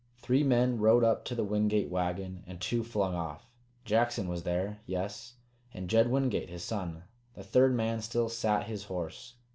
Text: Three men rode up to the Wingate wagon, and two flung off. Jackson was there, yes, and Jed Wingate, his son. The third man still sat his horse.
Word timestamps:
Three 0.17 0.41
men 0.43 0.79
rode 0.79 1.03
up 1.03 1.25
to 1.25 1.35
the 1.35 1.43
Wingate 1.43 1.87
wagon, 1.91 2.43
and 2.47 2.59
two 2.59 2.83
flung 2.83 3.13
off. 3.13 3.45
Jackson 3.85 4.27
was 4.27 4.41
there, 4.41 4.79
yes, 4.87 5.35
and 5.75 5.87
Jed 5.87 6.09
Wingate, 6.09 6.49
his 6.49 6.63
son. 6.63 7.03
The 7.35 7.43
third 7.43 7.75
man 7.75 8.01
still 8.01 8.27
sat 8.27 8.65
his 8.65 8.85
horse. 8.85 9.35